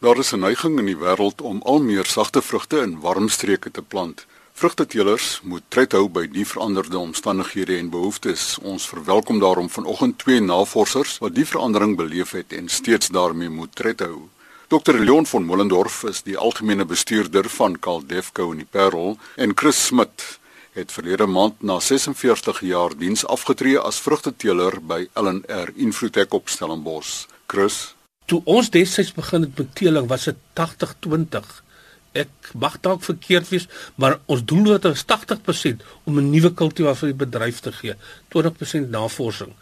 [0.00, 3.70] Daar is 'n neiging in die wêreld om al meer sagte vrugte in warm streke
[3.70, 4.26] te plant.
[4.52, 8.58] Vrugteteelers moet tred hou by die veranderde omstandighede en behoeftes.
[8.62, 13.74] Ons verwelkom daarom vanoggend twee navorsers wat die verandering beleef het en steeds daarmee moet
[13.74, 14.28] tred hou.
[14.68, 19.86] Dr Leon von Mollendorf is die algemene bestuurder van Caldefco in die Parel en Chris
[19.86, 20.38] Smit
[20.72, 27.26] het verlede maand na 46 jaar diens afgetree as vrugteteeler by LNR Infrotech op Stellenbosch.
[27.46, 27.97] Chris
[28.28, 31.48] Toe ons destyds begin het met teeling was dit 80-20.
[32.18, 37.08] Ek mag dalk verkeerd wees, maar ons doel was 80% om 'n nuwe kultivar vir
[37.12, 37.94] die bedryf te gee,
[38.28, 39.52] 20% navorsing.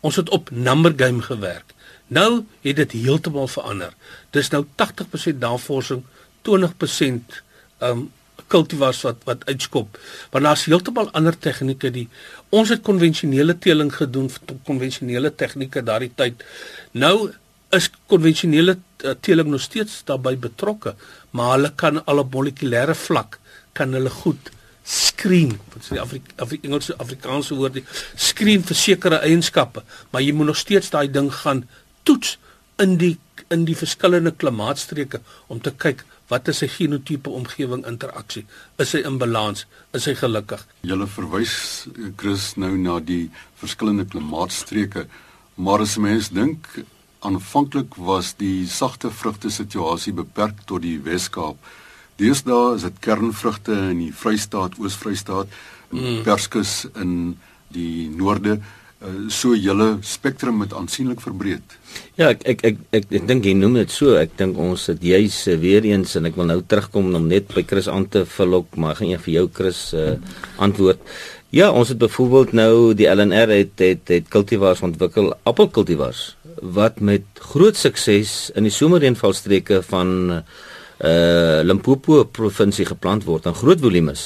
[0.00, 1.74] Ons het op number game gewerk.
[2.06, 3.94] Nou het dit heeltemal verander.
[4.30, 6.02] Dis nou 80% navorsing,
[6.42, 7.42] 20%
[7.80, 8.10] um
[8.46, 9.98] kultivars wat wat uitskop.
[10.30, 12.08] Want daar's heeltemal ander tegnieke die
[12.48, 14.30] ons het konvensionele teeling gedoen,
[14.64, 16.44] konvensionele tegnieke daardie tyd.
[16.90, 17.32] Nou
[17.76, 20.94] is konvensionele uh, teeling nog steeds daarbey betrokke,
[21.30, 23.38] maar hulle kan al op molekulêre vlak
[23.76, 24.52] kan hulle goed
[24.84, 27.78] screen, wat is die Afri Afri Engelse Afrikaanse woord,
[28.18, 31.66] screen vir sekere eienskappe, maar jy moet nog steeds daai ding gaan
[32.08, 32.36] toets
[32.82, 33.16] in die
[33.52, 35.20] in die verskillende klimaatstreke
[35.52, 38.46] om te kyk wat is sy genotipe omgewing interaksie.
[38.80, 39.66] Is hy in balans?
[39.92, 40.62] Is hy gelukkig?
[40.88, 41.56] Jy verwys
[42.16, 43.26] Chris nou na die
[43.60, 45.04] verskillende klimaatstreke
[45.54, 46.66] maar as mens dink
[47.22, 51.56] aanvanklik was die sagte vrugte situasie beperk tot die Wes-Kaap.
[52.20, 55.50] Deesdae is dit kernvrugte in die Vrystaat, Oos-Vrystaat,
[55.90, 56.22] mm.
[56.26, 57.34] perskus in
[57.72, 61.76] die noorde uh, so julle spektrum met aansienlik verbreed.
[62.20, 64.16] Ja, ek ek ek ek, ek dink jy noem dit so.
[64.20, 67.50] Ek dink ons het juis uh, weer eens en ek wil nou terugkom om net
[67.54, 70.16] by Chris aan te verlok, maar ek gaan eers vir jou Chris uh,
[70.62, 71.02] antwoord.
[71.52, 76.30] Ja, ons het byvoorbeeld nou die LNR het het, het cultivars ontwikkel, appelkultivars
[76.62, 83.84] wat met groot sukses in die somerreënvalstreke van uh Limpopo provinsie geplant word in groot
[83.84, 84.24] volumes.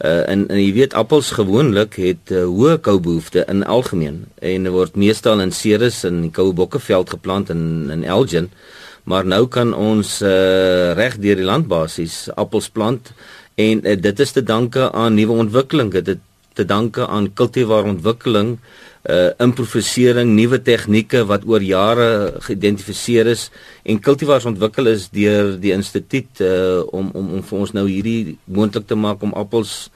[0.00, 4.96] Uh en en jy weet appels gewoonlik het uh, hoë koubehoefte in algemeen en word
[4.96, 8.48] meestal in Ceres in die koue bokkeveld geplant in in Elgin.
[9.04, 13.12] Maar nou kan ons uh reg deur die landbasies appels plant
[13.54, 15.92] en uh, dit is te danke aan nuwe ontwikkeling.
[15.92, 16.24] Dit
[16.54, 18.58] te danke aan kultivar ontwikkeling
[19.04, 23.50] uh improvisering, nuwe tegnieke wat oor jare geïdentifiseer is.
[23.84, 28.38] En kultivars ontwikkel is deur die instituut uh om om om vir ons nou hierdie
[28.44, 29.90] moontlik te maak om appels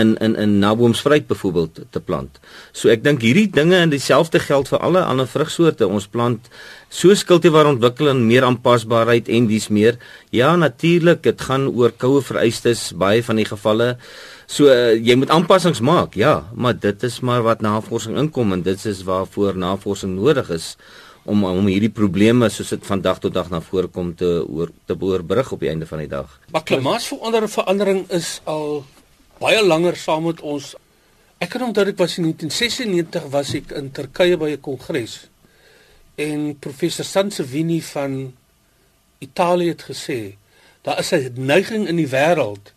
[0.00, 2.40] in in in naboomsvryheid byvoorbeeld te plant.
[2.72, 5.88] So ek dink hierdie dinge en dieselfde geld vir alle ander vrugsoorte.
[5.88, 6.50] Ons plant
[6.88, 9.98] so kultivar ontwikkeling, meer aanpasbaarheid en dis meer.
[10.30, 13.96] Ja, natuurlik, dit gaan oor koue vereistes baie van die gevalle.
[14.48, 18.62] So uh, jy moet aanpassings maak, ja, maar dit is maar wat navorsing inkom en
[18.64, 20.76] dit is waarvoor navorsing nodig is
[21.28, 24.72] om om hierdie probleme soos dit van dag tot dag na vore kom te oor
[24.88, 26.38] te oorbrug op die einde van die dag.
[26.54, 28.84] Maar klimaatsverandering verandering is al
[29.38, 30.74] baie langer saam met ons.
[31.38, 35.28] Ek kan onthou ek was in 1996 was ek in Turkye by 'n kongres
[36.18, 38.34] en professor Sansevini van
[39.18, 40.36] Italië het gesê
[40.82, 42.72] daar is 'n neiging in die wêreld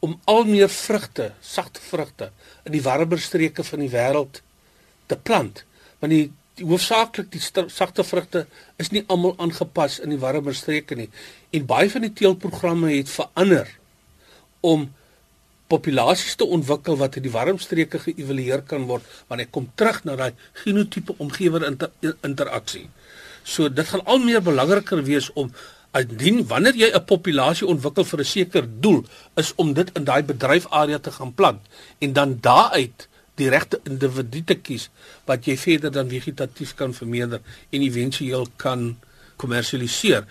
[0.00, 2.30] om al meer vrugte, sagte vrugte
[2.64, 4.42] in die warmer streke van die wêreld
[5.06, 5.64] te plant.
[5.98, 7.40] Want die, die hoofsaaklik die
[7.70, 8.46] sagte vrugte
[8.76, 11.08] is nie almal aangepas in die warmer streke nie.
[11.50, 13.70] En baie van die teelprogramme het verander
[14.60, 14.90] om
[15.72, 20.02] populasies te ontwikkel wat in die warm streke geëvalueer kan word wanneer ek kom terug
[20.08, 20.32] na daai
[20.64, 22.88] genotipe omgewer inter, interaksie.
[23.44, 25.54] So dit gaan al meer belangriker wees om
[25.92, 29.04] Indien wanneer jy 'n populasie ontwikkel vir 'n sekere doel,
[29.36, 31.60] is om dit in daai bedryfarea te gaan plant
[31.98, 34.88] en dan daaruit die regte individu te kies
[35.28, 37.40] wat jy verder dan vegetatief kan vermeerder
[37.70, 38.96] en éventueel kan
[39.36, 40.24] kommersialiseer.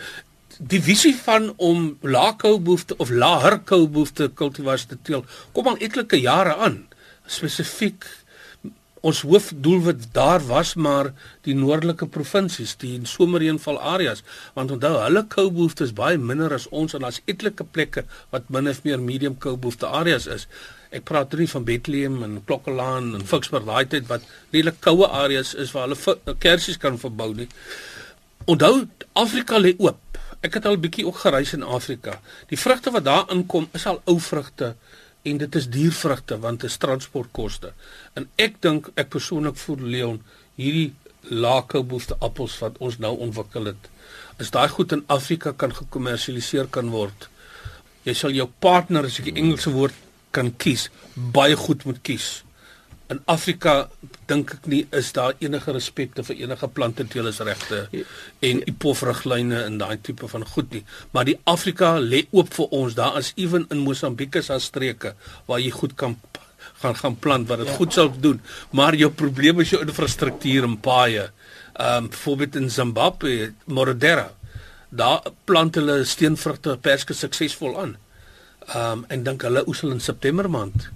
[0.58, 5.24] Die visie van om laagkoubehoefte of laer koubehoefte kultivars te teel
[5.56, 6.82] kom al etlike jare aan.
[7.28, 8.08] Spesifiek
[9.02, 11.10] ons hoofdoelwit daar was maar
[11.48, 14.22] die noordelike provinsies, die somerreënval areas,
[14.54, 18.70] want onthou hulle koubehoeftes is baie minder as ons en daar's etlike plekke wat min
[18.70, 20.46] of meer medium koubehoefte areas is.
[20.92, 25.56] Ek praat nie van Bethlehem en Klokkelaan en Ficksburg daai tyd wat redelik koue areas
[25.56, 27.48] is waar hulle kersies kan verbou nie.
[28.46, 28.86] Onthou
[29.18, 30.11] Afrika lê oop.
[30.42, 32.18] Ek het al bietjie ook gereis in Afrika.
[32.50, 34.76] Die vrugte wat daar inkom is al ou vrugte
[35.22, 37.74] en dit is duur vrugte want dit is transportkoste.
[38.18, 40.22] En ek dink ek persoonlik voel Leon
[40.58, 40.94] hierdie
[41.30, 43.90] laakouboefte appels wat ons nou ontwikkel het,
[44.42, 47.28] is daai goed in Afrika kan gekommersialiseer kan word.
[48.08, 49.98] Jy sal jou partner as ek die Engelse woord
[50.34, 52.42] kan kies, baie goed moet kies.
[53.14, 53.92] In Afrika
[54.32, 57.82] dink ek nie is daar enige respekte vir enige planteteelersregte
[58.50, 60.84] en IPOF-riglyne en daai tipe van goed nie.
[61.12, 62.98] Maar die Afrika lê oop vir ons.
[62.98, 65.16] Daar is ewen in Mosambiek is daar streke
[65.50, 66.18] waar jy goed kan
[66.82, 67.78] gaan gaan plant wat dit ja.
[67.78, 68.40] goed sal doen.
[68.78, 71.28] Maar jou probleem is jou infrastruktuur en paaie.
[71.74, 74.32] Ehm um, byvoorbeeld in Zimbabwe, Moradera,
[74.90, 77.94] daar plant hulle steenvrugte perske suksesvol aan.
[78.68, 80.90] Ehm um, en dink hulle oes hulle in September maand.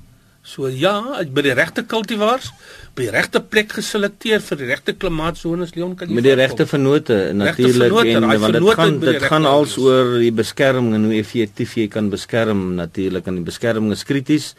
[0.45, 0.99] So ja,
[1.33, 2.51] by die regte kultivars,
[2.93, 6.67] by die regte plek geselekteer vir die regte klimaatsones Leon kan jy Met die regte
[6.69, 11.73] vennote natuurlik en want dit gaan dit gaan als oor die beskerming en hoe effektief
[11.81, 14.53] jy kan beskerm natuurlik en die beskerming is krities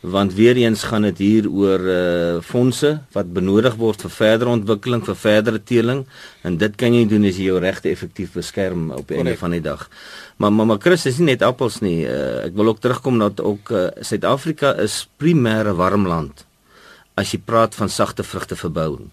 [0.00, 5.04] want weer eens gaan dit hier oor uh fondse wat benodig word vir verdere ontwikkeling
[5.04, 6.06] vir verdere teeling
[6.42, 9.52] en dit kan jy doen as jy jou regte effektief beskerm op die einde van
[9.52, 9.88] die dag.
[10.36, 12.06] Maar maar, maar Chris is nie net appels nie.
[12.08, 16.46] Uh, ek wil ook terugkom dat ook uh, Suid-Afrika is primêre warm land
[17.20, 19.10] as jy praat van sagte vrugte verbouing.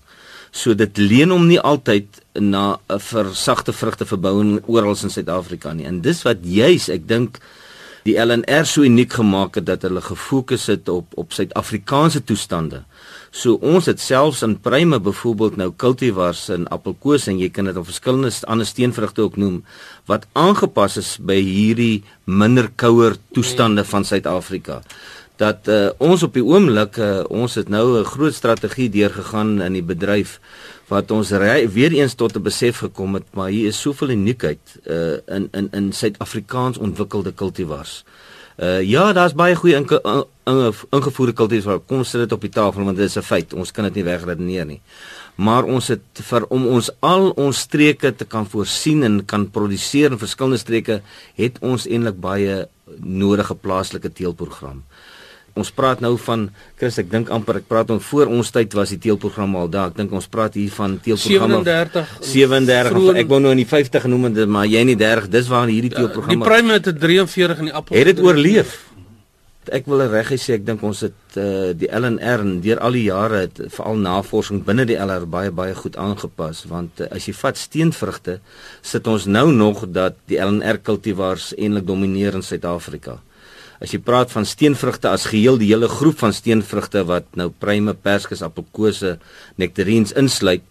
[0.55, 5.85] So dit leen hom nie altyd na 'n versagte vrugte verbouing oral in Suid-Afrika nie.
[5.85, 7.39] En dis wat juis ek dink
[8.07, 12.83] die LNR so uniek gemaak het dat hulle gefokus het op op Suid-Afrikaanse toestande.
[13.31, 17.77] So ons het selfs in pryme byvoorbeeld nou cultivars en appelkoos en jy kan dit
[17.77, 19.59] op verskillende ander steenvrugte ook noem
[20.07, 24.81] wat aangepas is by hierdie minder kouer toestande van Suid-Afrika.
[25.37, 29.73] Dat uh, ons op die oomblik uh, ons het nou 'n groot strategie deurgegaan in
[29.73, 30.39] die bedryf
[30.87, 34.59] wat ons rei, weer eens tot 'n besef gekom het maar hier is soveel uniekheid
[34.85, 38.03] uh, in in in Suid-Afrikaans ontwikkelde kultivars.
[38.57, 41.81] Uh ja, daar's baie goeie inge, inge, ingevoerde kultivars.
[41.85, 43.53] Kom sit dit op die tafel want dit is 'n feit.
[43.53, 44.81] Ons kan dit nie wegredeneer nie.
[45.35, 50.11] Maar ons het vir om ons al ons streke te kan voorsien en kan produseer
[50.11, 51.01] in verskillende streke,
[51.35, 52.67] het ons eintlik baie
[52.99, 54.83] nodige plaaslike teelprogram
[55.57, 56.47] ons praat nou van
[56.79, 59.93] Chris ek dink amper ek praat om voor ons tyd was die teelprogram al daar.
[59.93, 63.69] Ek dink ons praat hier van teelprogramme 37 37 vroeg, ek wou nou in die
[63.69, 67.65] 50 genoem het maar jy nie 30 dis waar hierdie teelprogramme die prime het 43
[67.65, 68.77] in die appel het dit oorleef?
[69.67, 73.41] Ek wil reg sê ek dink ons het uh, die LNR deur al die jare
[73.43, 77.59] het veral navorsing binne die LNR baie baie goed aangepas want uh, as jy vat
[77.59, 78.39] steenvrugte
[78.81, 83.19] sit ons nou nog dat die LNR kultivars eintlik domineer in Suid-Afrika
[83.83, 87.93] as jy praat van steenvrugte as geheel die hele groep van steenvrugte wat nou pryme,
[87.93, 89.17] perskes, appelkose,
[89.61, 90.63] nektarines insluit,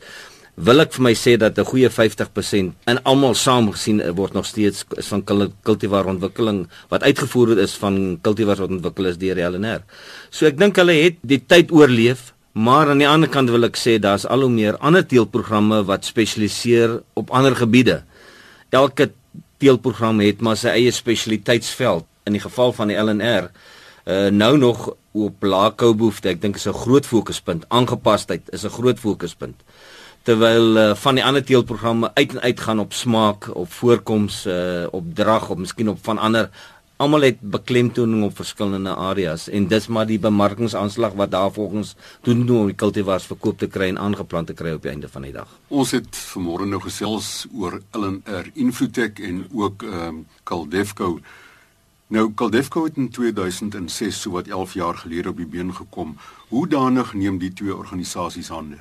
[0.56, 4.46] wil ek vir my sê dat 'n goeie 50% in almal saam gesien word nog
[4.46, 5.22] steeds is van
[5.62, 9.82] kultivar ontwikkeling wat uitgevoer is van kultivars wat ontwikkel is deur LNR.
[10.30, 13.76] So ek dink hulle het die tyd oorleef, maar aan die ander kant wil ek
[13.76, 18.02] sê daar's al hoe meer ander teelprogramme wat spesialiseer op ander gebiede.
[18.70, 19.12] Elke
[19.58, 23.50] teelprogram het maar sy eie spesialiteitsveld in die geval van die LNR
[24.06, 28.76] uh nou nog op laakou behoefte ek dink is 'n groot fokuspunt aangepasheid is 'n
[28.78, 29.62] groot fokuspunt
[30.22, 34.86] terwyl uh, van die ander teelprogramme uit en uit gaan op smaak op voorkoms uh
[34.90, 36.50] op drag of miskien op van ander
[36.96, 42.48] almal het beklemtoning op verskillende areas en dis maar die bemarkingsaanslag wat daar volgens doen
[42.50, 45.32] om die kultivars verkoop te kry en aangeplant te kry op die einde van die
[45.32, 45.50] dag.
[45.68, 51.18] Ons het vanmôre nou gesels oor LNR Infotech en ook ehm um, Caldefco.
[52.06, 56.16] Nou Caldefco het in 2006 so wat 11 jaar gelede op die been gekom.
[56.48, 58.78] Hoe danig neem die twee organisasies hande?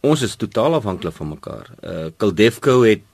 [0.00, 1.70] Ons is totaal afhanklik van mekaar.
[1.82, 3.06] Uh Caldefco het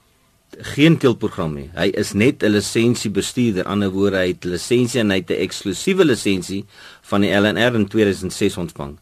[0.75, 1.69] geen teelprogram nie.
[1.75, 3.65] Hy is net 'n lisensiebestuurder.
[3.65, 6.65] Ander woorde, hy het lisensie en hy het 'n eksklusiewe lisensie
[7.03, 8.99] van die LNR in 2006 ontvang.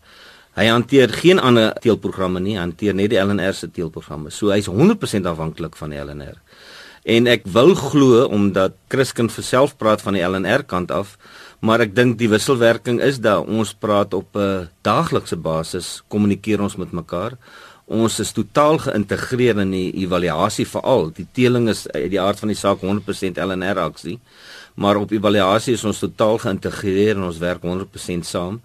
[0.54, 4.30] Hy hanteer geen ander teelprogramme nie, hanteer net die LNR se teelprogramme.
[4.30, 6.34] So hy's 100% afhanklik van die LNR.
[7.04, 11.16] En ek wil glo omdat Christkind verself praat van die LNR kant af,
[11.60, 16.76] maar ek dink die wisselwerking is dat ons praat op 'n daaglikse basis, kommunikeer ons
[16.76, 17.38] met mekaar.
[17.86, 21.10] Ons is totaal geïntegreer in die evaluasie veral.
[21.10, 24.18] Die teeling is uit die aard van die saak 100% LNR aksie,
[24.74, 28.60] maar op evaluasie is ons totaal geïntegreer en ons werk 100% saam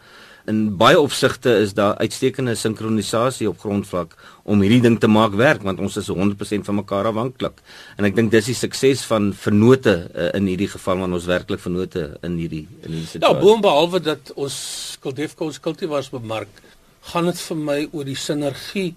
[0.51, 5.63] in baie opsigte is daar uitstekende sinkronisasie op grondvlak om hierdie ding te maak werk
[5.63, 7.61] want ons is 100% van mekaar afhanklik.
[7.97, 11.63] En ek dink dis die sukses van vennote uh, in hierdie geval want ons werklik
[11.63, 13.23] vennote in hierdie in hierdie situasie.
[13.23, 14.57] Ja, boonbehalwe dat ons
[15.03, 16.51] Kuldefko ons kultivars bemark,
[17.11, 18.93] gaan dit vir my oor die sinergie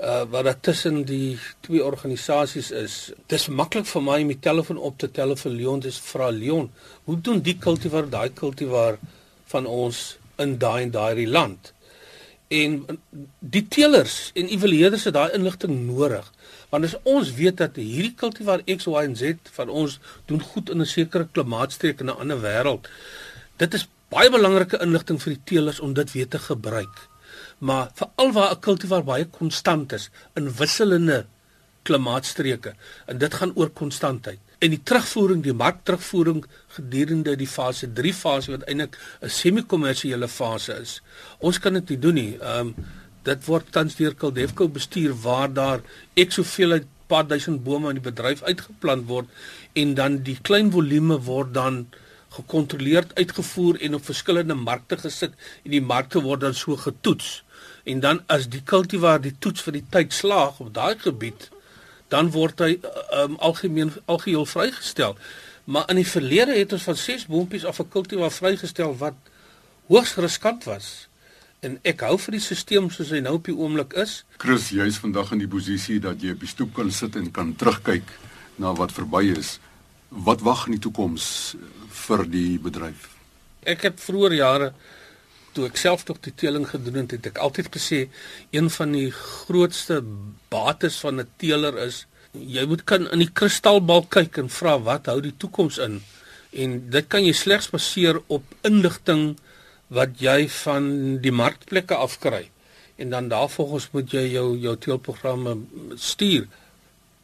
[0.00, 2.94] uh wat daar tussen die twee organisasies is.
[3.28, 6.70] Dis maklik vir my om die telefoon op te tel vir Leon, dis vra Leon,
[7.04, 8.96] hoe doen die kultivar daai kultivar
[9.52, 11.72] van ons in daai en daai land.
[12.48, 12.80] En
[13.38, 16.26] die teelers en evalueerders het daai inligting nodig.
[16.70, 20.70] Want as ons weet dat hierdie kultivar X Y en Z van ons doen goed
[20.70, 22.88] in 'n sekere klimaatstreek in 'n ander wêreld,
[23.56, 27.10] dit is baie belangrike inligting vir die teelers om dit weer te gebruik.
[27.60, 31.26] maar veral waar 'n kultivar baie konstant is in wisselende
[31.82, 32.74] klimaatstreke
[33.06, 34.38] en dit gaan oor konstantheid.
[34.60, 36.44] En die terugvoering, die markterugvoering
[36.76, 41.00] gedurende die fase 3 fase wat eintlik 'n semi-kommersiële fase is.
[41.38, 42.32] Ons kan dit nie doen nie.
[42.40, 42.74] Ehm um,
[43.24, 45.80] dit word tans deur Kaldefco bestuur waar daar
[46.16, 49.28] ek soveel uit paar duisend bome in die bedryf uitgeplant word
[49.82, 51.86] en dan die klein volume word dan
[52.36, 55.32] gekontroleerd uitgevoer en op verskillende markte gesit
[55.64, 57.40] en die markte word dan so getoets.
[57.84, 61.48] En dan as die kultivar die toets vir die tyd slaag op daai gebied,
[62.10, 62.78] dan word hy
[63.22, 65.16] um, algemeen algeheel vrygestel.
[65.70, 69.14] Maar in die verlede het ons van 6 boontjies af 'n kultivar vrygestel wat
[69.86, 71.08] hoogs riskant was.
[71.60, 74.24] En ek hou vir die stelsel soos hy nou op die oomblik is.
[74.40, 77.54] Chris, jy's vandag in die posisie dat jy op die stoep kan sit en kan
[77.56, 78.08] terugkyk
[78.56, 79.58] na wat verby is.
[80.08, 81.56] Wat wag in die toekoms
[82.06, 83.10] vir die bedryf?
[83.62, 84.72] Ek het vroeër jare
[85.52, 88.00] toe ek self tog die teeling gedoen het, het ek altyd gesê
[88.50, 90.00] een van die grootste
[90.52, 95.06] bates van 'n teeler is jy moet kan in die kristalbal kyk en vra wat
[95.10, 96.00] hou die toekoms in?
[96.52, 99.36] En dit kan jy slegs baseer op inligting
[99.88, 102.48] wat jy van die markplekke afkry
[103.00, 105.56] en dan daarvolgens moet jy jou jou teelprogramme
[105.96, 106.46] stuur.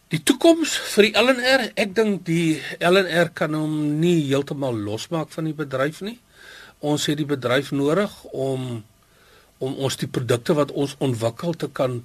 [0.08, 5.50] Die toekoms vir die LNR, ek dink die LNR kan hom nie heeltemal losmaak van
[5.50, 6.16] die bedryf nie.
[6.78, 8.84] Ons het die bedryf nodig om
[9.58, 12.02] om ons die produkte wat ons ontwikkel te kan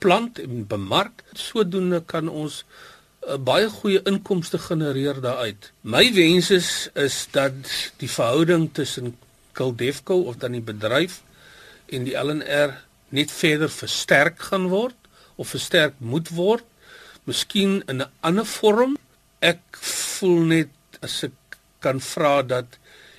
[0.00, 1.20] plant en bemark.
[1.36, 5.72] Sodoende kan ons 'n uh, baie goeie inkomste genereer daaruit.
[5.80, 7.52] My wens is is dat
[7.96, 9.16] die verhouding tussen
[9.52, 11.22] Kildefco of dan die bedryf
[11.86, 12.74] en die LNR
[13.08, 14.96] net verder versterk gaan word
[15.36, 16.64] of versterk moet word
[17.24, 18.96] miskien in 'n ander vorm.
[19.40, 21.36] Ek voel net as ek
[21.78, 22.78] kan vra dat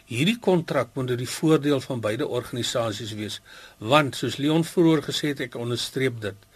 [0.10, 3.40] hierdie kontrak moet die voordeel van beide organisasies wees,
[3.80, 6.50] want soos Leon vroeër gesê het, ek onderstreep dit.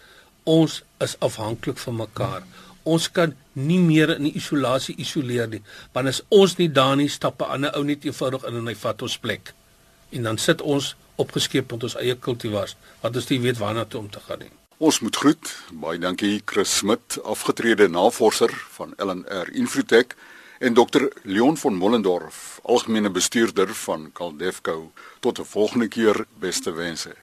[0.50, 2.46] Ons is afhanklik van mekaar.
[2.90, 5.62] Ons kan nie meer in isolasie isoleer nie,
[5.94, 8.76] want as ons nie daar nie stap 'n ander ou net eenvoudig in en hy
[8.76, 9.54] vat ons plek.
[10.12, 14.00] En dan sit ons opgeskep met ons eie kultivars, wat ons nie weet waarna toe
[14.00, 14.52] om te gaan nie.
[14.78, 15.56] Ons moet groet.
[15.74, 20.16] Baie dankie Chris Smit, afgetrede navorser van LNR Infotech
[20.60, 24.92] en Dr Leon von Mollendorf, algemene bestuurder van Caldefco.
[25.20, 27.16] Tot 'n volgende keer, beste wense.